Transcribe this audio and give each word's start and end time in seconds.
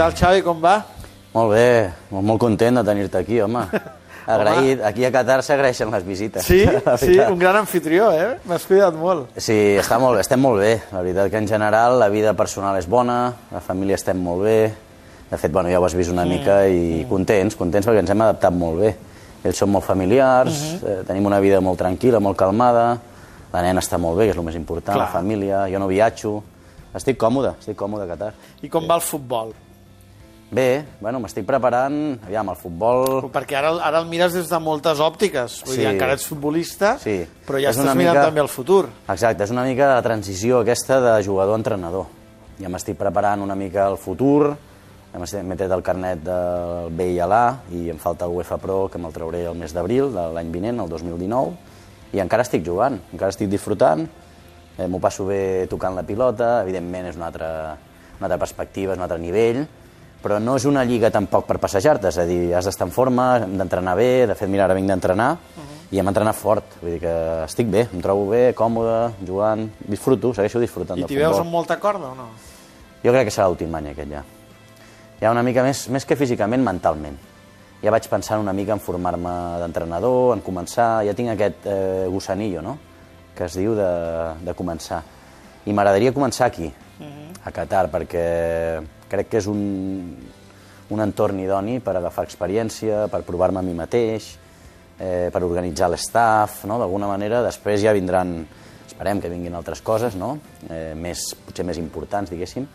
tal, 0.00 0.14
Xavi, 0.16 0.40
com 0.40 0.60
va? 0.62 0.78
Molt 1.34 1.50
bé, 1.52 1.90
molt, 2.08 2.24
molt 2.24 2.40
content 2.40 2.78
de 2.80 2.84
tenir-te 2.86 3.20
aquí, 3.20 3.40
home. 3.44 3.66
Agraït, 4.30 4.80
aquí 4.86 5.04
a 5.04 5.10
Qatar 5.12 5.40
s'agraeixen 5.44 5.90
les 5.92 6.04
visites. 6.06 6.46
Sí, 6.46 6.62
sí, 7.02 7.18
un 7.20 7.36
gran 7.40 7.58
anfitrió, 7.60 8.08
eh? 8.16 8.38
M'has 8.48 8.64
cuidat 8.68 8.96
molt. 8.96 9.34
Sí, 9.36 9.56
està 9.80 9.98
molt, 10.00 10.16
bé, 10.16 10.24
estem 10.24 10.40
molt 10.40 10.62
bé. 10.62 10.72
La 10.94 11.02
veritat 11.04 11.28
que 11.32 11.42
en 11.42 11.48
general 11.50 11.98
la 12.00 12.08
vida 12.12 12.32
personal 12.38 12.78
és 12.80 12.88
bona, 12.88 13.18
la 13.52 13.60
família 13.64 13.98
estem 13.98 14.22
molt 14.24 14.46
bé. 14.46 14.56
De 15.30 15.38
fet, 15.38 15.52
bueno, 15.52 15.68
ja 15.70 15.78
ho 15.82 15.86
has 15.86 15.94
vist 15.98 16.14
una 16.14 16.24
mica 16.26 16.62
i 16.66 17.04
contents, 17.10 17.58
contents 17.58 17.86
perquè 17.90 18.00
ens 18.00 18.16
hem 18.16 18.24
adaptat 18.24 18.56
molt 18.56 18.80
bé. 18.80 18.96
Ells 19.44 19.60
són 19.60 19.74
molt 19.74 19.84
familiars, 19.84 20.64
eh, 20.80 21.00
tenim 21.08 21.28
una 21.28 21.44
vida 21.44 21.60
molt 21.64 21.80
tranquil·la, 21.80 22.20
molt 22.24 22.40
calmada, 22.40 22.90
la 23.52 23.62
nena 23.64 23.84
està 23.84 24.00
molt 24.00 24.18
bé, 24.18 24.28
que 24.28 24.34
és 24.34 24.40
el 24.40 24.48
més 24.48 24.56
important, 24.56 24.96
Clar. 24.96 25.06
la 25.06 25.12
família, 25.12 25.64
jo 25.72 25.80
no 25.80 25.88
viatjo. 25.92 26.38
Estic 26.96 27.20
còmode, 27.20 27.58
estic 27.60 27.76
còmode 27.78 28.08
a 28.08 28.14
Qatar. 28.14 28.36
I 28.64 28.68
com 28.72 28.88
va 28.88 28.98
el 28.98 29.04
futbol? 29.06 29.52
Bé, 30.50 30.84
bueno, 31.00 31.20
m'estic 31.22 31.44
preparant, 31.46 32.16
aviam, 32.26 32.48
el 32.50 32.56
futbol... 32.58 33.28
Perquè 33.30 33.54
ara, 33.54 33.70
ara 33.86 34.00
el 34.02 34.08
mires 34.10 34.32
des 34.34 34.48
de 34.50 34.58
moltes 34.58 34.98
òptiques. 34.98 35.60
Vull 35.62 35.76
Sí. 35.76 35.80
dir, 35.84 35.86
encara 35.92 36.16
ets 36.16 36.24
futbolista, 36.26 36.96
Sí. 36.98 37.20
però 37.46 37.60
ja 37.62 37.70
És 37.70 37.76
estàs 37.78 37.94
mirant 37.94 38.16
mica- 38.16 38.24
també 38.26 38.40
el 38.42 38.48
futur. 38.50 38.88
Exacte, 39.08 39.44
és 39.44 39.50
una 39.54 39.62
mica 39.62 39.86
la 39.94 40.02
transició 40.02 40.58
aquesta 40.58 40.98
de 41.00 41.22
jugador 41.22 41.54
a 41.54 41.60
entrenador. 41.62 42.06
Ja 42.58 42.68
m'estic 42.68 42.96
preparant 42.98 43.40
una 43.42 43.54
mica 43.54 43.86
el 43.88 43.96
futur, 43.96 44.56
ja 45.12 45.18
m'he 45.20 45.56
tret 45.56 45.70
el 45.70 45.82
carnet 45.84 46.18
del 46.24 46.90
B 46.90 47.12
i 47.12 47.18
l'A 47.18 47.60
i 47.70 47.88
em 47.88 47.96
falta 47.98 48.24
el 48.24 48.32
UEFA 48.32 48.58
Pro, 48.58 48.88
que 48.90 48.98
me'l 48.98 49.12
trauré 49.12 49.44
el 49.46 49.54
mes 49.54 49.72
d'abril 49.72 50.10
de 50.12 50.32
l'any 50.34 50.50
vinent, 50.50 50.80
el 50.80 50.88
2019, 50.88 51.54
i 52.12 52.18
encara 52.18 52.42
estic 52.42 52.66
jugant, 52.66 52.98
encara 53.12 53.30
estic 53.30 53.48
disfrutant, 53.48 54.02
eh, 54.78 54.86
m'ho 54.88 54.98
passo 54.98 55.24
bé 55.26 55.68
tocant 55.70 55.94
la 55.94 56.02
pilota, 56.02 56.62
evidentment 56.62 57.06
és 57.06 57.14
una 57.16 57.26
altra, 57.26 57.76
una 58.18 58.26
altra 58.26 58.38
perspectiva, 58.38 58.92
és 58.94 58.98
un 58.98 59.04
altre 59.04 59.18
nivell, 59.20 59.68
però 60.22 60.38
no 60.42 60.56
és 60.58 60.66
una 60.68 60.84
lliga 60.84 61.10
tampoc 61.12 61.46
per 61.48 61.58
passejar-te, 61.62 62.10
és 62.12 62.18
a 62.20 62.26
dir, 62.28 62.52
has 62.56 62.68
d'estar 62.68 62.86
en 62.88 62.92
forma, 62.94 63.26
hem 63.44 63.56
d'entrenar 63.58 63.94
bé, 63.96 64.26
de 64.28 64.36
fet, 64.36 64.50
mira, 64.52 64.66
ara 64.66 64.76
vinc 64.76 64.90
d'entrenar, 64.90 65.30
i 65.90 65.98
hem 65.98 66.10
entrenat 66.12 66.36
fort, 66.38 66.76
vull 66.82 66.92
dir 66.94 67.00
que 67.02 67.14
estic 67.46 67.70
bé, 67.72 67.86
em 67.88 68.02
trobo 68.04 68.28
bé, 68.30 68.42
còmode, 68.54 68.98
jugant, 69.26 69.64
disfruto, 69.88 70.34
segueixo 70.36 70.60
disfrutant 70.62 71.00
I 71.00 71.08
t'hi 71.08 71.18
veus 71.18 71.40
amb 71.40 71.50
molta 71.50 71.80
corda 71.82 72.12
o 72.12 72.18
no? 72.18 72.28
Jo 73.02 73.14
crec 73.14 73.30
que 73.30 73.34
serà 73.34 73.48
l'últim 73.48 73.74
any 73.74 73.90
aquest 73.90 74.12
ja. 74.12 74.22
Ja 75.20 75.32
una 75.32 75.42
mica 75.42 75.64
més, 75.64 75.86
més 75.92 76.06
que 76.06 76.16
físicament, 76.16 76.62
mentalment. 76.64 77.16
Ja 77.80 77.90
vaig 77.90 78.06
pensant 78.12 78.44
una 78.44 78.52
mica 78.52 78.76
en 78.76 78.80
formar-me 78.84 79.32
d'entrenador, 79.62 80.34
en 80.36 80.44
començar, 80.44 81.00
ja 81.08 81.16
tinc 81.16 81.32
aquest 81.32 81.66
eh, 81.66 82.06
gossanillo, 82.12 82.62
no?, 82.62 82.76
que 83.34 83.48
es 83.48 83.56
diu 83.56 83.74
de, 83.74 83.90
de 84.44 84.54
començar. 84.54 85.00
I 85.64 85.72
m'agradaria 85.72 86.12
començar 86.12 86.50
aquí, 86.50 86.68
a 87.44 87.52
Qatar, 87.56 87.86
perquè 87.92 88.24
crec 89.10 89.28
que 89.32 89.40
és 89.42 89.48
un, 89.50 89.60
un 90.90 91.02
entorn 91.02 91.40
idoni 91.42 91.78
per 91.82 91.96
agafar 91.98 92.24
experiència, 92.28 93.06
per 93.10 93.22
provar-me 93.26 93.60
a 93.60 93.66
mi 93.66 93.74
mateix, 93.76 94.30
eh, 94.98 95.28
per 95.32 95.42
organitzar 95.42 95.90
l'estaff, 95.90 96.64
no? 96.70 96.78
d'alguna 96.78 97.08
manera. 97.10 97.42
Després 97.46 97.82
ja 97.82 97.94
vindran, 97.96 98.38
esperem 98.86 99.22
que 99.22 99.32
vinguin 99.32 99.56
altres 99.58 99.82
coses, 99.82 100.16
no? 100.18 100.36
eh, 100.68 100.92
més, 100.98 101.30
potser 101.46 101.66
més 101.66 101.80
importants, 101.82 102.30
diguéssim, 102.30 102.66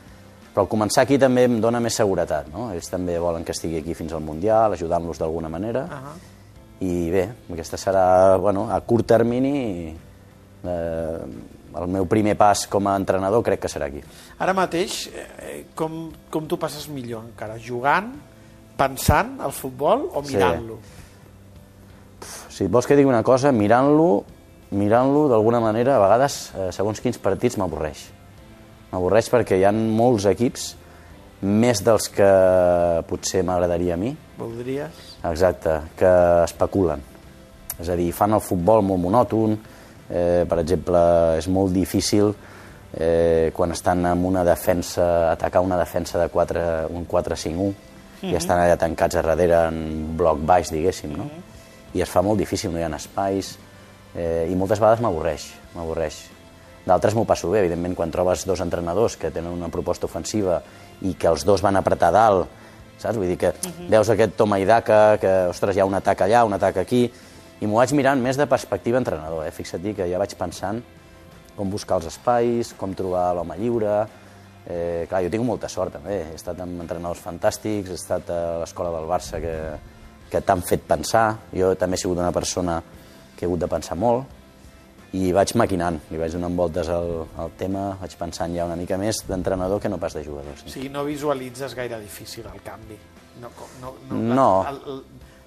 però 0.56 0.64
al 0.64 0.72
començar 0.72 1.04
aquí 1.04 1.20
també 1.20 1.44
em 1.50 1.60
dona 1.64 1.82
més 1.84 1.98
seguretat. 2.00 2.48
No? 2.54 2.70
Ells 2.74 2.88
també 2.92 3.18
volen 3.20 3.44
que 3.44 3.56
estigui 3.56 3.82
aquí 3.82 3.96
fins 3.98 4.16
al 4.16 4.24
Mundial, 4.24 4.74
ajudant-los 4.74 5.20
d'alguna 5.20 5.52
manera. 5.52 5.84
Uh 5.86 6.00
-huh. 6.00 6.32
I 6.86 7.12
bé, 7.12 7.30
aquesta 7.52 7.78
serà 7.78 8.38
bueno, 8.38 8.70
a 8.72 8.82
curt 8.82 9.06
termini 9.08 9.96
eh, 10.64 11.20
el 11.82 11.88
meu 11.92 12.06
primer 12.08 12.36
pas 12.40 12.66
com 12.72 12.88
a 12.88 12.96
entrenador 12.96 13.44
crec 13.44 13.60
que 13.66 13.72
serà 13.72 13.88
aquí. 13.90 14.02
Ara 14.40 14.54
mateix, 14.54 15.10
eh, 15.14 15.66
com, 15.76 16.10
com 16.32 16.48
tu 16.48 16.58
passes 16.58 16.88
millor 16.90 17.24
encara? 17.26 17.58
Jugant, 17.60 18.14
pensant 18.78 19.40
al 19.42 19.52
futbol 19.52 20.10
o 20.14 20.24
Sí. 20.24 20.36
mirant-lo? 20.36 20.80
Si 22.50 22.68
vols 22.72 22.88
que 22.88 22.96
digui 22.96 23.10
una 23.10 23.24
cosa, 23.24 23.52
mirant-lo, 23.52 24.24
mirant-lo 24.72 25.28
d'alguna 25.30 25.60
manera, 25.60 25.98
a 25.98 26.00
vegades, 26.00 26.52
eh, 26.56 26.70
segons 26.72 27.02
quins 27.04 27.18
partits, 27.22 27.58
m'avorreix. 27.60 28.06
M'avorreix 28.92 29.30
perquè 29.30 29.60
hi 29.60 29.66
ha 29.68 29.72
molts 29.76 30.26
equips, 30.32 30.76
més 31.46 31.84
dels 31.84 32.08
que 32.10 32.30
potser 33.10 33.44
m'agradaria 33.44 33.94
a 33.94 33.98
mi, 33.98 34.16
Voldries? 34.40 35.18
exacte, 35.24 35.82
que 36.00 36.10
especulen. 36.46 37.02
És 37.78 37.90
a 37.92 37.96
dir, 38.00 38.12
fan 38.16 38.34
el 38.34 38.42
futbol 38.42 38.82
molt 38.82 39.02
monòton, 39.04 39.58
eh, 40.10 40.46
per 40.48 40.60
exemple, 40.62 41.00
és 41.40 41.48
molt 41.48 41.74
difícil 41.74 42.34
eh, 42.96 43.52
quan 43.54 43.72
estan 43.72 44.06
en 44.06 44.26
una 44.26 44.44
defensa, 44.44 45.32
atacar 45.32 45.62
una 45.62 45.78
defensa 45.78 46.20
de 46.22 46.30
4, 46.30 46.88
un 46.90 47.08
4-5-1, 47.08 47.74
i 48.26 48.36
estan 48.38 48.62
allà 48.62 48.78
tancats 48.80 49.20
a 49.20 49.24
darrere 49.26 49.66
en 49.70 50.16
bloc 50.18 50.40
baix, 50.48 50.72
diguéssim, 50.74 51.14
no? 51.18 51.28
I 51.96 52.02
es 52.04 52.12
fa 52.12 52.24
molt 52.26 52.40
difícil, 52.40 52.72
no 52.74 52.80
hi 52.80 52.86
ha 52.88 52.92
espais, 52.96 53.56
eh, 54.16 54.48
i 54.50 54.56
moltes 54.56 54.80
vegades 54.82 55.04
m'avorreix, 55.04 55.50
m'avorreix. 55.76 56.22
D'altres 56.86 57.16
m'ho 57.18 57.26
passo 57.26 57.50
bé, 57.50 57.64
evidentment, 57.64 57.96
quan 57.98 58.12
trobes 58.14 58.46
dos 58.46 58.62
entrenadors 58.62 59.18
que 59.18 59.32
tenen 59.34 59.52
una 59.52 59.72
proposta 59.74 60.06
ofensiva 60.06 60.62
i 61.02 61.16
que 61.20 61.28
els 61.28 61.46
dos 61.46 61.64
van 61.66 61.76
apretar 61.80 62.12
dalt, 62.14 62.48
saps? 63.02 63.18
Vull 63.18 63.32
dir 63.34 63.40
que 63.42 63.54
veus 63.92 64.10
aquest 64.10 64.36
toma 64.38 64.60
i 64.62 64.68
daca, 64.70 65.18
que, 65.22 65.34
ostres, 65.52 65.76
hi 65.76 65.84
ha 65.84 65.90
un 65.90 65.98
atac 65.98 66.26
allà, 66.26 66.46
un 66.46 66.56
atac 66.58 66.78
aquí, 66.84 67.08
i 67.66 67.70
m'ho 67.70 67.80
vaig 67.82 67.94
mirant 67.98 68.22
més 68.22 68.38
de 68.38 68.46
perspectiva 68.50 69.00
entrenador, 69.02 69.42
eh? 69.48 69.52
Fixa't 69.56 69.90
que 69.98 70.06
ja 70.12 70.20
vaig 70.22 70.36
pensant 70.38 70.84
com 71.56 71.70
buscar 71.72 71.98
els 72.02 72.10
espais, 72.14 72.74
com 72.78 72.94
trobar 72.98 73.32
l'home 73.38 73.58
lliure... 73.58 73.98
Eh, 74.66 75.06
clar, 75.06 75.20
jo 75.22 75.30
tinc 75.30 75.44
molta 75.46 75.68
sort, 75.70 75.94
també. 75.94 76.16
He 76.32 76.36
estat 76.40 76.58
amb 76.64 76.80
entrenadors 76.82 77.20
fantàstics, 77.22 77.92
he 77.94 77.98
estat 78.00 78.32
a 78.34 78.40
l'escola 78.64 78.90
del 78.96 79.06
Barça 79.06 79.38
que, 79.38 79.52
que 80.32 80.42
t'han 80.42 80.64
fet 80.66 80.82
pensar. 80.90 81.26
Jo 81.54 81.76
també 81.78 82.00
he 82.00 82.02
sigut 82.02 82.18
una 82.18 82.32
persona 82.34 82.80
que 83.38 83.46
he 83.46 83.48
hagut 83.50 83.62
de 83.62 83.70
pensar 83.70 83.94
molt 84.02 84.26
i 85.16 85.30
vaig 85.38 85.54
maquinant, 85.56 86.00
li 86.10 86.18
vaig 86.18 86.34
donant 86.34 86.58
voltes 86.58 86.90
al, 86.92 87.12
al 87.40 87.54
tema, 87.60 87.92
vaig 88.02 88.16
pensant 88.20 88.56
ja 88.58 88.66
una 88.66 88.76
mica 88.80 88.98
més 88.98 89.22
d'entrenador 89.30 89.80
que 89.80 89.88
no 89.94 90.00
pas 90.02 90.18
de 90.18 90.26
jugador. 90.26 90.58
O 90.58 90.64
Sí. 90.66 90.74
sigui, 90.80 90.90
no 90.90 91.06
visualitzes 91.06 91.76
gaire 91.78 92.02
difícil 92.02 92.50
el 92.52 92.60
canvi. 92.66 92.98
No, 93.40 93.54
no, 93.84 93.94
no, 94.10 94.34
No. 94.34 94.50
El, 94.68 94.82
el, 94.96 95.04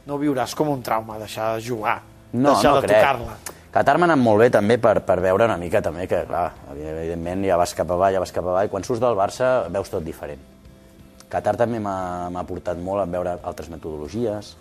no 0.09 0.17
viuràs 0.17 0.55
com 0.57 0.71
un 0.73 0.83
trauma, 0.83 1.19
deixar 1.21 1.55
de 1.57 1.65
jugar, 1.69 2.01
No, 2.33 2.55
deixar 2.55 2.75
no 2.75 2.81
de 2.81 2.89
tocar-la. 2.89 3.39
Qatar 3.73 3.99
m'ha 4.01 4.09
anat 4.09 4.21
molt 4.21 4.41
bé 4.41 4.49
també 4.53 4.79
per, 4.81 4.95
per 5.05 5.19
veure 5.21 5.45
una 5.45 5.59
mica 5.61 5.83
també 5.85 6.07
que, 6.09 6.23
clar, 6.29 6.47
evidentment 6.73 7.45
ja 7.45 7.59
vas 7.61 7.75
cap 7.77 7.91
avall, 7.93 8.15
ja 8.17 8.23
vas 8.23 8.33
cap 8.33 8.47
avall, 8.49 8.71
quan 8.73 8.85
surts 8.85 9.03
del 9.05 9.17
Barça 9.17 9.69
veus 9.73 9.93
tot 9.93 10.05
diferent. 10.05 10.41
Qatar 11.29 11.55
també 11.61 11.81
m'ha 11.85 12.45
portat 12.49 12.81
molt 12.81 13.05
a 13.05 13.07
veure 13.09 13.35
altres 13.45 13.69
metodologies, 13.69 14.55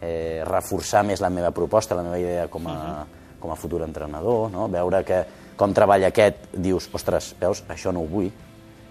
eh, 0.00 0.40
reforçar 0.48 1.04
més 1.04 1.20
la 1.20 1.28
meva 1.28 1.50
proposta, 1.52 1.96
la 1.98 2.06
meva 2.06 2.20
idea 2.20 2.46
com 2.48 2.66
a, 2.72 3.04
com 3.38 3.52
a 3.52 3.56
futur 3.60 3.82
entrenador, 3.84 4.48
no? 4.50 4.70
veure 4.72 5.02
que 5.04 5.20
com 5.58 5.74
treballa 5.76 6.08
aquest, 6.08 6.48
dius, 6.54 6.88
ostres, 6.96 7.34
veus, 7.40 7.60
això 7.68 7.92
no 7.92 8.06
ho 8.06 8.08
vull, 8.08 8.30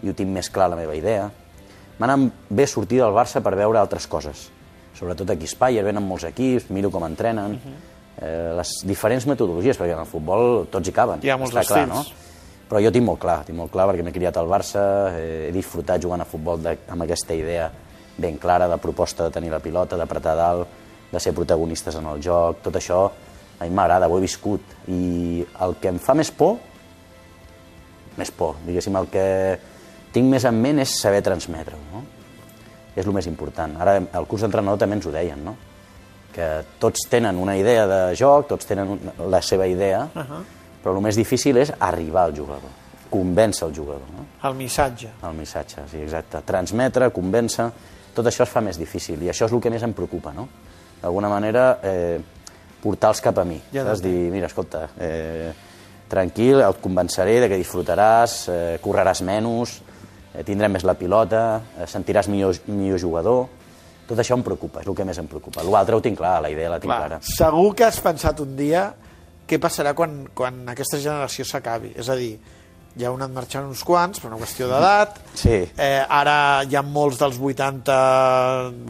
i 0.04 0.12
ho 0.12 0.14
tinc 0.14 0.30
més 0.30 0.52
clar 0.54 0.70
la 0.70 0.78
meva 0.78 0.94
idea. 0.94 1.26
M'ha 1.98 2.12
anat 2.12 2.46
bé 2.54 2.68
sortir 2.70 3.02
del 3.02 3.16
Barça 3.18 3.42
per 3.42 3.56
veure 3.58 3.82
altres 3.82 4.06
coses, 4.06 4.52
sobretot 4.98 5.30
aquí 5.30 5.46
a 5.46 5.52
Spire, 5.52 5.86
venen 5.86 6.06
molts 6.06 6.26
equips, 6.30 6.72
miro 6.74 6.92
com 6.94 7.06
entrenen, 7.06 7.58
eh, 8.18 8.54
les 8.58 8.72
diferents 8.90 9.28
metodologies, 9.30 9.78
perquè 9.78 9.94
en 9.94 10.02
el 10.04 10.10
futbol 10.10 10.66
tots 10.74 10.90
hi 10.90 10.96
caben, 10.96 11.22
Hi 11.24 11.34
ha 11.34 11.38
molts 11.38 11.54
està 11.56 11.68
clar, 11.68 11.86
no? 11.92 12.04
Però 12.68 12.82
jo 12.84 12.92
tinc 12.92 13.06
molt 13.08 13.22
clar, 13.22 13.38
tinc 13.48 13.56
molt 13.56 13.72
clar 13.72 13.86
perquè 13.88 14.04
m'he 14.04 14.16
criat 14.16 14.38
al 14.42 14.50
Barça, 14.52 14.82
eh, 15.16 15.48
he 15.48 15.54
disfrutat 15.56 16.04
jugant 16.04 16.22
a 16.22 16.28
futbol 16.28 16.60
de, 16.64 16.76
amb 16.90 17.06
aquesta 17.06 17.38
idea 17.38 17.70
ben 18.18 18.38
clara 18.42 18.68
de 18.68 18.78
proposta 18.82 19.28
de 19.28 19.32
tenir 19.32 19.54
la 19.54 19.62
pilota, 19.64 19.96
d'apretar 19.96 20.36
dalt, 20.36 20.68
de 21.12 21.20
ser 21.24 21.34
protagonistes 21.34 21.96
en 21.96 22.10
el 22.10 22.20
joc, 22.24 22.64
tot 22.66 22.76
això 22.76 23.06
a 23.60 23.66
mi 23.66 23.72
m'agrada, 23.74 24.10
ho 24.10 24.18
he 24.18 24.26
viscut. 24.26 24.76
I 24.90 25.46
el 25.64 25.78
que 25.82 25.94
em 25.94 26.02
fa 26.02 26.18
més 26.18 26.32
por, 26.34 26.58
més 28.18 28.34
por, 28.34 28.58
diguéssim, 28.66 28.98
el 28.98 29.08
que 29.14 29.26
tinc 30.14 30.28
més 30.30 30.46
en 30.50 30.58
ment 30.60 30.82
és 30.84 30.98
saber 31.00 31.22
transmetre-ho, 31.26 31.80
no? 31.94 32.04
És 32.98 33.06
el 33.06 33.14
més 33.14 33.28
important. 33.30 33.76
Ara, 33.84 33.98
el 34.02 34.28
curs 34.30 34.44
d'entrenador 34.46 34.80
també 34.82 34.98
ens 34.98 35.06
ho 35.06 35.14
deien, 35.14 35.44
no? 35.46 35.54
Que 36.34 36.48
tots 36.82 37.06
tenen 37.10 37.38
una 37.42 37.56
idea 37.58 37.86
de 37.90 38.00
joc, 38.18 38.48
tots 38.50 38.66
tenen 38.70 38.98
la 39.30 39.42
seva 39.42 39.68
idea, 39.70 40.08
uh 40.14 40.22
-huh. 40.22 40.42
però 40.84 40.96
el 40.96 41.02
més 41.02 41.16
difícil 41.16 41.58
és 41.58 41.72
arribar 41.80 42.24
al 42.24 42.36
jugador, 42.36 42.72
convèncer 43.10 43.68
el 43.68 43.76
jugador, 43.76 44.08
no? 44.16 44.26
El 44.50 44.56
missatge. 44.56 45.10
el 45.24 45.34
missatge, 45.34 45.82
sí, 45.92 45.98
exacte. 45.98 46.42
Transmetre, 46.46 47.12
convèncer, 47.12 47.72
tot 48.14 48.26
això 48.26 48.44
es 48.44 48.50
fa 48.50 48.62
més 48.62 48.78
difícil 48.78 49.22
i 49.22 49.30
això 49.30 49.46
és 49.46 49.52
el 49.52 49.62
que 49.62 49.70
més 49.70 49.84
em 49.84 49.94
preocupa, 49.94 50.34
no? 50.34 50.48
D'alguna 51.02 51.30
manera, 51.30 51.80
eh, 51.84 52.20
portar-los 52.82 53.22
cap 53.22 53.38
a 53.38 53.44
mi. 53.44 53.62
Ja 53.74 53.84
saps? 53.84 54.02
Dir, 54.02 54.32
mira, 54.32 54.48
escolta, 54.48 54.90
eh, 55.00 55.54
tranquil, 56.08 56.62
et 56.62 56.82
convenceré 56.82 57.40
de 57.40 57.50
que 57.50 57.58
disfrutaràs, 57.58 58.48
eh, 58.50 58.80
correràs 58.82 59.22
menys, 59.22 59.82
eh, 60.38 60.44
tindrem 60.46 60.72
més 60.78 60.84
la 60.86 60.94
pilota, 60.94 61.62
eh, 61.80 61.88
sentiràs 61.90 62.28
millor, 62.30 62.56
millor 62.70 63.00
jugador... 63.02 63.48
Tot 64.08 64.16
això 64.24 64.38
em 64.38 64.44
preocupa, 64.46 64.80
és 64.80 64.88
el 64.88 64.96
que 64.96 65.04
més 65.04 65.18
em 65.20 65.26
preocupa. 65.28 65.60
L'altre 65.68 65.98
ho 65.98 66.00
tinc 66.00 66.16
clar, 66.22 66.38
la 66.40 66.48
idea 66.48 66.70
la 66.72 66.78
tinc 66.80 66.88
Clar, 66.94 67.00
clara. 67.10 67.18
segur 67.28 67.74
que 67.76 67.84
has 67.84 67.98
pensat 68.00 68.40
un 68.40 68.54
dia 68.56 68.86
què 69.46 69.60
passarà 69.60 69.92
quan, 69.94 70.30
quan 70.34 70.62
aquesta 70.72 70.96
generació 71.04 71.44
s'acabi. 71.44 71.92
És 72.00 72.08
a 72.08 72.16
dir, 72.16 72.38
ja 72.96 73.10
han 73.12 73.20
anat 73.20 73.34
marxant 73.36 73.68
uns 73.68 73.84
quants, 73.84 74.22
per 74.24 74.30
una 74.32 74.40
qüestió 74.40 74.70
d'edat. 74.72 75.20
Sí. 75.36 75.58
Eh, 75.76 76.04
ara 76.08 76.64
hi 76.64 76.76
ha 76.80 76.84
molts 76.88 77.20
dels 77.20 77.36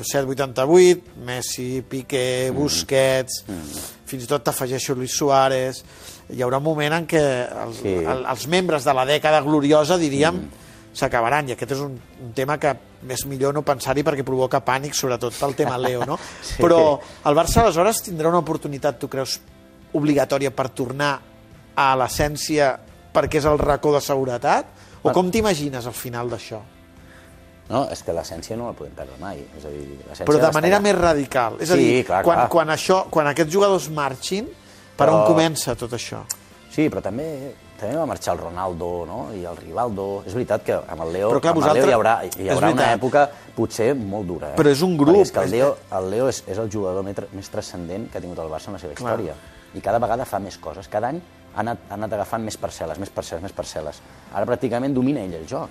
87-88, 0.04 1.02
Messi, 1.26 1.82
Piqué, 1.90 2.52
Busquets, 2.56 3.44
mm. 3.48 3.82
fins 4.08 4.24
i 4.24 4.30
tot 4.30 4.46
t'afegeixo 4.48 4.94
Luis 4.96 5.14
Suárez. 5.18 5.82
Hi 6.30 6.42
haurà 6.44 6.60
un 6.60 6.66
moment 6.70 6.94
en 7.00 7.06
què 7.10 7.24
els, 7.64 7.82
Sí. 7.82 7.94
el, 8.04 8.26
els 8.28 8.48
membres 8.52 8.84
de 8.86 8.94
la 8.94 9.06
dècada 9.08 9.42
gloriosa, 9.42 9.98
diríem, 9.98 10.42
s'acabaran, 10.98 11.48
i 11.50 11.54
aquest 11.56 11.72
és 11.78 11.82
un, 11.86 11.94
un 12.26 12.32
tema 12.36 12.58
que 12.62 12.72
és 13.14 13.26
millor 13.30 13.54
no 13.54 13.62
pensar-hi 13.66 14.04
perquè 14.04 14.26
provoca 14.26 14.60
pànic, 14.66 14.96
sobretot 14.98 15.36
pel 15.38 15.54
tema 15.56 15.78
Leo, 15.78 16.06
no? 16.10 16.18
Sí. 16.50 16.58
Però 16.64 16.98
el 17.26 17.38
Barça 17.38 17.62
aleshores 17.64 18.02
tindrà 18.06 18.30
una 18.34 18.42
oportunitat, 18.44 18.98
tu 19.00 19.08
creus, 19.12 19.38
obligatòria 19.98 20.52
per 20.52 20.70
tornar 20.76 21.12
a 21.78 21.92
l'essència 21.96 22.74
perquè 23.14 23.40
és 23.40 23.46
el 23.50 23.58
racó 23.62 23.94
de 23.96 24.02
seguretat? 24.04 24.74
O 25.06 25.14
com 25.16 25.30
t'imagines 25.32 25.86
al 25.88 25.94
final 25.96 26.28
d'això? 26.30 26.60
No, 27.70 27.82
és 27.92 28.00
que 28.04 28.14
l'essència 28.16 28.56
no 28.58 28.70
la 28.70 28.74
podem 28.78 28.94
perdre 28.96 29.18
mai. 29.20 29.42
És 29.58 29.66
a 29.68 29.72
dir, 29.72 29.98
Però 30.26 30.40
de 30.40 30.52
manera 30.56 30.80
més 30.84 30.96
radical. 30.96 31.58
És 31.60 31.72
a 31.72 31.76
Sí, 31.76 31.84
dir, 31.84 32.04
clar, 32.08 32.22
quan, 32.24 32.38
clar. 32.40 32.50
quan, 32.50 32.70
això, 32.72 33.02
quan 33.12 33.28
aquests 33.28 33.52
jugadors 33.54 33.90
marxin, 33.92 34.48
per 34.96 35.08
Però- 35.08 35.18
on 35.22 35.26
comença 35.28 35.76
tot 35.76 35.92
això? 35.94 36.22
Sí, 36.72 36.88
però 36.90 37.02
també 37.04 37.28
també 37.80 37.96
va 37.98 38.06
marxar 38.10 38.34
el 38.36 38.40
Ronaldo 38.42 38.88
no? 39.08 39.20
i 39.38 39.44
el 39.46 39.58
Rivaldo. 39.58 40.24
És 40.26 40.34
veritat 40.34 40.64
que 40.66 40.78
amb 40.80 41.04
el 41.06 41.14
Leo, 41.14 41.30
Però 41.32 41.42
clar, 41.42 41.54
amb 41.56 41.64
el 41.68 41.74
Leo 41.80 41.88
hi 41.88 41.94
haurà, 41.96 42.16
hi 42.26 42.50
haurà 42.54 42.72
una 42.74 42.90
època 42.96 43.28
potser 43.56 43.94
molt 43.96 44.28
dura. 44.28 44.52
Eh? 44.54 44.58
Però 44.58 44.70
és 44.74 44.82
un 44.86 44.98
grup, 44.98 45.16
Perquè 45.16 45.28
És 45.28 45.32
que 45.32 45.44
el 45.46 45.52
Leo, 45.52 45.72
el 46.00 46.10
Leo 46.12 46.30
és, 46.30 46.44
és 46.48 46.58
el 46.58 46.70
jugador 46.74 47.04
més, 47.06 47.16
tra- 47.16 47.28
més 47.34 47.50
transcendent 47.54 48.10
que 48.12 48.18
ha 48.18 48.22
tingut 48.22 48.40
el 48.40 48.50
Barça 48.52 48.68
en 48.72 48.78
la 48.78 48.80
seva 48.80 48.94
Clar. 48.94 49.14
història. 49.16 49.36
I 49.76 49.82
cada 49.82 50.00
vegada 50.00 50.26
fa 50.26 50.40
més 50.40 50.58
coses. 50.58 50.88
Cada 50.88 51.10
any 51.14 51.22
ha 51.56 51.60
anat, 51.62 51.78
ha 51.90 51.94
anat 51.96 52.14
agafant 52.14 52.44
més 52.44 52.58
parcel·les, 52.58 52.98
més 53.00 53.10
parcel·les, 53.14 53.42
més 53.44 53.54
parcel·les. 53.54 54.02
Ara 54.34 54.46
pràcticament 54.46 54.94
domina 54.94 55.22
ell 55.26 55.34
el 55.34 55.48
joc. 55.48 55.70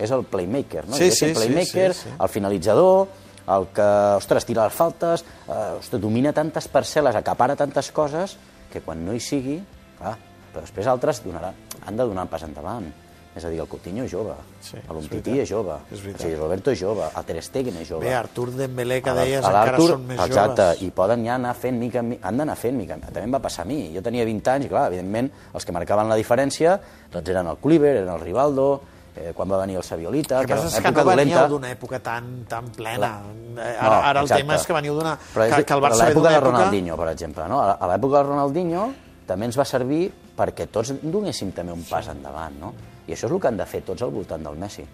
És 0.00 0.10
el 0.10 0.24
playmaker, 0.24 0.86
no? 0.88 0.96
Sí, 0.96 1.10
És 1.10 1.18
sí, 1.18 1.26
el 1.26 1.34
playmaker, 1.34 1.92
sí, 1.94 2.00
sí, 2.06 2.08
sí. 2.08 2.14
el 2.18 2.28
finalitzador, 2.32 3.08
el 3.50 3.66
que, 3.74 3.88
ostres, 4.16 4.46
tira 4.48 4.64
les 4.64 4.72
faltes, 4.72 5.24
eh, 5.46 5.76
ostres, 5.78 6.00
domina 6.00 6.32
tantes 6.32 6.68
parcel·les, 6.72 7.14
acapara 7.18 7.56
tantes 7.56 7.90
coses, 7.92 8.36
que 8.72 8.80
quan 8.80 9.04
no 9.04 9.12
hi 9.12 9.20
sigui, 9.20 9.58
clar, 9.98 10.16
però 10.52 10.60
després 10.64 10.86
altres 10.86 11.22
donaran, 11.24 11.54
han 11.86 11.96
de 11.96 12.04
donar 12.04 12.22
un 12.24 12.28
pas 12.28 12.42
endavant. 12.42 12.90
És 13.30 13.44
a 13.44 13.48
dir, 13.48 13.60
el 13.62 13.68
Coutinho 13.70 14.02
és 14.02 14.10
jove, 14.10 14.32
Sí, 14.60 14.74
és 14.76 14.88
l'Umtiti 14.90 15.30
veritat. 15.30 15.42
és 15.44 15.48
jove, 15.48 15.74
És 15.92 16.00
veritat. 16.02 16.20
o 16.20 16.24
sigui, 16.24 16.34
Roberto 16.40 16.70
és 16.72 16.80
jove, 16.80 17.04
el 17.16 17.24
Ter 17.24 17.42
Stegen 17.42 17.76
és 17.76 17.88
jove. 17.88 18.04
Bé, 18.04 18.14
Artur 18.18 18.50
Dembélé, 18.50 19.00
que 19.00 19.12
deies, 19.14 19.44
a 19.44 19.48
encara 19.52 19.78
són 19.78 20.04
més 20.08 20.18
exacte, 20.18 20.62
joves. 20.62 20.82
i 20.82 20.90
poden 20.90 21.24
ja 21.24 21.36
anar 21.36 21.54
fent 21.54 21.78
mica 21.78 22.00
en 22.00 22.08
mica, 22.08 22.26
han 22.26 22.36
d'anar 22.42 22.56
fent 22.56 22.76
mica, 22.76 22.96
també 22.98 23.22
em 23.22 23.32
va 23.32 23.38
passar 23.38 23.62
a 23.62 23.66
mi, 23.66 23.92
jo 23.94 24.02
tenia 24.02 24.24
20 24.26 24.50
anys, 24.50 24.66
i 24.66 24.68
clar, 24.68 24.88
evidentment, 24.88 25.30
els 25.54 25.64
que 25.64 25.70
marcaven 25.72 26.08
la 26.08 26.16
diferència, 26.16 26.80
doncs 27.12 27.28
eren 27.30 27.46
el 27.46 27.56
Kluivert, 27.58 28.00
eren 28.02 28.12
el 28.16 28.20
Rivaldo, 28.20 28.80
eh, 29.14 29.30
quan 29.32 29.48
va 29.48 29.58
venir 29.62 29.76
el 29.76 29.84
Saviolita, 29.84 30.40
que 30.40 30.46
que 30.48 30.54
passa 30.54 30.66
una 30.66 30.76
és 30.76 30.82
que 30.82 30.88
època 30.88 31.04
no 31.04 31.16
veníeu 31.16 31.48
d'una 31.48 31.70
època 31.70 32.00
tan, 32.02 32.44
tan 32.48 32.66
plena. 32.72 32.98
La- 32.98 33.22
Eh, 33.22 33.76
No, 33.80 33.86
Ara, 33.86 34.08
ara 34.10 34.20
el 34.20 34.24
exacte. 34.26 34.42
tema 34.42 34.54
és 34.56 34.66
que 34.66 34.72
veniu 34.72 34.94
d'una... 34.94 35.12
És, 35.14 35.54
Que, 35.54 35.64
que 35.64 35.74
el 35.74 35.80
Barça 35.80 36.04
ve 36.06 36.14
l'època 36.14 36.28
de 36.30 36.34
època... 36.36 36.50
Ronaldinho, 36.50 36.96
per 36.96 37.08
exemple, 37.10 37.46
no? 37.48 37.60
a 37.60 37.86
l'època 37.86 38.16
de 38.18 38.22
Ronaldinho 38.24 38.92
també 39.26 39.44
ens 39.46 39.56
va 39.56 39.64
servir 39.64 40.10
perquè 40.40 40.70
tots 40.72 40.94
donéssim 41.02 41.52
també 41.56 41.74
un 41.76 41.84
pas 41.84 42.08
endavant, 42.08 42.56
no? 42.62 42.72
I 43.06 43.12
això 43.12 43.28
és 43.28 43.34
el 43.34 43.40
que 43.42 43.50
han 43.50 43.60
de 43.60 43.66
fer 43.68 43.82
tots 43.84 44.02
al 44.06 44.12
voltant 44.14 44.42
del 44.46 44.56
Messi. 44.56 44.86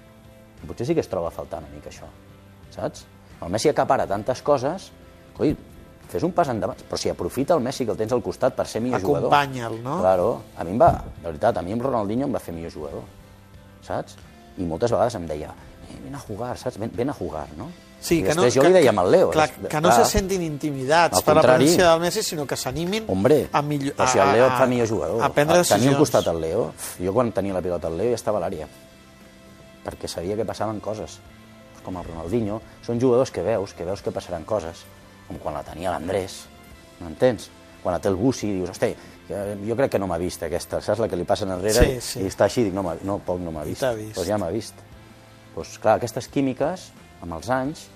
Potser 0.66 0.86
sí 0.88 0.96
que 0.96 1.04
es 1.04 1.10
troba 1.10 1.30
a 1.30 1.34
faltar 1.34 1.60
una 1.62 1.70
mica 1.70 1.92
això, 1.92 2.08
saps? 2.74 3.04
El 3.44 3.52
Messi 3.52 3.70
acapara 3.70 4.06
tantes 4.10 4.40
coses, 4.42 4.88
coi, 5.36 5.52
fes 6.10 6.24
un 6.26 6.32
pas 6.34 6.48
endavant, 6.50 6.80
però 6.88 6.98
si 6.98 7.12
aprofita 7.12 7.54
el 7.54 7.62
Messi 7.62 7.86
que 7.86 7.94
el 7.94 8.00
tens 8.00 8.14
al 8.16 8.24
costat 8.24 8.56
per 8.56 8.66
ser 8.66 8.80
millor 8.82 9.04
jugador. 9.04 9.28
Acompanya'l, 9.28 9.78
no? 9.84 9.98
Claro, 10.00 10.30
a 10.56 10.64
mi 10.64 10.74
em 10.74 10.80
va, 10.80 10.90
de 11.20 11.28
veritat, 11.28 11.60
a 11.60 11.62
mi 11.66 11.76
amb 11.76 11.86
Ronaldinho 11.86 12.26
em 12.26 12.34
va 12.34 12.42
fer 12.42 12.54
millor 12.56 12.74
jugador, 12.74 13.06
saps? 13.86 14.16
I 14.56 14.66
moltes 14.66 14.94
vegades 14.94 15.18
em 15.20 15.28
deia, 15.28 15.52
eh, 15.88 15.98
ven 16.04 16.14
a 16.14 16.20
jugar, 16.20 16.56
saps? 16.58 16.78
Ven, 16.78 16.90
ven 16.94 17.10
a 17.10 17.14
jugar, 17.14 17.48
no? 17.56 17.70
Sí, 18.00 18.18
I 18.20 18.26
que 18.26 18.34
no, 18.36 18.42
després 18.44 18.54
jo 18.58 18.62
que, 18.62 18.68
li 18.68 18.76
deia 18.76 18.90
amb 18.92 19.00
el 19.02 19.10
Leo. 19.10 19.30
Clar, 19.34 19.46
que 19.56 19.80
no 19.80 19.88
clar, 19.88 20.04
se 20.04 20.18
sentin 20.18 20.42
intimidats 20.44 21.16
Al 21.16 21.24
per 21.24 21.34
la 21.38 21.42
presència 21.46 21.88
del 21.88 22.02
Messi, 22.04 22.22
sinó 22.22 22.44
que 22.46 22.58
s'animin 22.60 23.06
Hombre, 23.10 23.38
a 23.50 23.62
millor... 23.64 23.96
però 23.96 24.08
si 24.12 24.20
el 24.22 24.32
Leo 24.36 24.46
et 24.46 24.58
fa 24.60 24.66
millor 24.70 24.90
jugador. 24.90 25.22
A 25.24 25.30
prendre 25.32 25.56
decisions. 25.62 25.80
Tenir 25.82 25.94
al 25.94 26.02
costat 26.02 26.28
el 26.30 26.40
Leo, 26.44 26.66
jo 27.00 27.14
quan 27.16 27.32
tenia 27.32 27.56
la 27.56 27.62
pilota 27.64 27.88
al 27.88 27.96
Leo 27.98 28.12
ja 28.12 28.20
estava 28.20 28.38
a 28.38 28.44
l'àrea, 28.44 28.68
perquè 29.86 30.10
sabia 30.10 30.36
que 30.36 30.44
passaven 30.44 30.78
coses, 30.84 31.18
com 31.86 31.96
el 31.96 32.04
Ronaldinho. 32.04 32.60
Són 32.86 33.00
jugadors 33.00 33.32
que 33.32 33.42
veus, 33.46 33.74
que 33.74 33.86
veus 33.88 34.02
que 34.02 34.12
passaran 34.14 34.44
coses, 34.44 34.84
com 35.26 35.38
quan 35.42 35.56
la 35.56 35.64
tenia 35.66 35.94
l'Andrés, 35.94 36.44
m'entens? 37.00 37.50
Quan 37.82 37.94
la 37.94 38.00
té 38.02 38.10
el 38.10 38.16
Bussi, 38.18 38.50
dius, 38.50 38.70
hosti, 38.74 38.92
jo 39.66 39.76
crec 39.78 39.92
que 39.94 39.98
no 40.02 40.08
m'ha 40.10 40.18
vist 40.18 40.42
aquesta, 40.42 40.80
saps 40.82 41.00
la 41.02 41.08
que 41.10 41.18
li 41.18 41.24
passen 41.26 41.50
enrere 41.54 41.86
Sí, 41.86 42.00
sí. 42.02 42.20
i 42.24 42.30
està 42.30 42.46
així, 42.46 42.64
dic, 42.66 42.74
no, 42.74 42.82
no 43.06 43.18
poc 43.24 43.38
no 43.42 43.54
m'ha 43.54 43.64
vist. 43.66 43.84
vist. 43.96 44.14
Doncs 44.18 44.28
ja 44.28 44.38
m'ha 44.42 44.50
vist. 44.54 44.74
Doncs 45.56 45.78
clar, 45.80 45.96
aquestes 45.96 46.28
químiques, 46.28 46.90
amb 47.24 47.32
els 47.38 47.48
anys, 47.52 47.86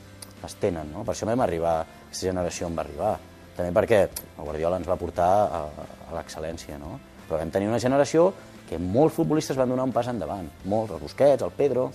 les 0.41 0.55
tenen, 0.62 0.89
no? 0.95 1.05
Per 1.05 1.12
això 1.12 1.29
vam 1.29 1.43
arribar, 1.45 1.83
aquesta 2.07 2.31
generació 2.31 2.71
en 2.71 2.79
va 2.79 2.87
arribar. 2.87 3.11
També 3.57 3.73
perquè 3.77 3.99
el 4.07 4.47
Guardiola 4.47 4.79
ens 4.81 4.89
va 4.89 4.97
portar 4.97 5.29
a, 5.45 5.61
a 6.09 6.15
l'excel·lència, 6.17 6.79
no? 6.81 6.97
Però 7.27 7.39
vam 7.39 7.53
tenir 7.53 7.69
una 7.69 7.83
generació 7.83 8.31
que 8.71 8.79
molts 8.81 9.19
futbolistes 9.19 9.59
van 9.59 9.69
donar 9.69 9.85
un 9.85 9.93
pas 9.93 10.09
endavant. 10.09 10.49
Molts, 10.65 10.95
el 10.97 11.03
Busquets, 11.03 11.45
el 11.45 11.53
Pedro... 11.59 11.91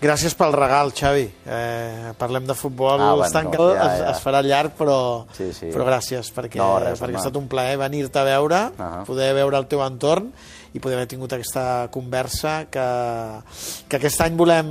Gràcies 0.00 0.34
pel 0.36 0.52
regal, 0.52 0.90
Xavi. 0.92 1.24
Eh, 1.48 2.10
parlem 2.18 2.44
de 2.46 2.54
futbol, 2.54 3.00
Ah, 3.00 3.14
bueno, 3.14 3.16
no, 3.16 3.24
encantat, 3.24 3.76
ja, 3.78 3.86
es, 3.94 4.00
ja. 4.02 4.10
es 4.10 4.20
farà 4.22 4.42
llarg, 4.44 4.74
però, 4.76 5.24
Sí, 5.32 5.52
sí. 5.56 5.70
però 5.72 5.86
gràcies, 5.88 6.28
perquè, 6.36 6.56
No, 6.60 6.78
res, 6.78 7.00
perquè 7.00 7.08
home. 7.08 7.16
ha 7.16 7.22
estat 7.24 7.36
un 7.40 7.48
plaer 7.48 7.78
venir-te 7.78 8.18
a 8.18 8.24
veure, 8.24 8.60
Ah. 8.78 9.04
poder 9.06 9.32
veure 9.34 9.56
el 9.56 9.66
teu 9.66 9.80
entorn 9.82 10.32
i 10.74 10.78
poder 10.80 10.98
haver 10.98 11.08
tingut 11.08 11.32
aquesta 11.32 11.88
conversa 11.90 12.66
que, 12.70 13.40
que 13.88 13.96
aquest 13.96 14.20
any 14.20 14.36
volem 14.36 14.68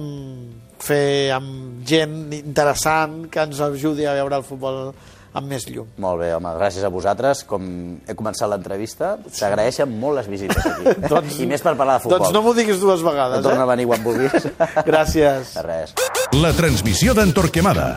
fer 0.77 1.31
amb 1.31 1.83
gent 1.83 2.31
interessant 2.33 3.27
que 3.31 3.39
ens 3.41 3.59
ajudi 3.59 4.05
a 4.05 4.13
veure 4.13 4.35
el 4.37 4.43
futbol 4.43 4.93
amb 5.35 5.51
més 5.51 5.67
llum. 5.69 5.89
Molt 6.01 6.21
bé, 6.23 6.31
home, 6.35 6.53
gràcies 6.59 6.85
a 6.85 6.91
vosaltres. 6.93 7.43
Com 7.47 7.65
he 8.07 8.15
començat 8.17 8.49
l'entrevista, 8.51 9.15
t'agraeixen 9.27 9.91
molt 10.01 10.21
les 10.21 10.29
visites 10.31 10.65
aquí. 10.65 10.95
I 11.45 11.49
més 11.49 11.65
per 11.65 11.75
parlar 11.75 11.99
de 11.99 12.05
futbol. 12.05 12.23
Doncs 12.23 12.35
no 12.35 12.43
m'ho 12.45 12.55
diguis 12.57 12.79
dues 12.81 13.03
vegades, 13.05 13.43
Torna 13.45 13.65
a 13.65 13.69
eh? 13.69 13.73
venir 13.75 13.89
quan 13.91 14.05
vulguis. 14.05 14.49
Gràcies. 14.89 15.57
De 15.57 15.67
res. 15.67 15.97
La 16.35 16.55
transmissió 16.57 17.15
d'en 17.17 17.35
Torquemada. 17.35 17.95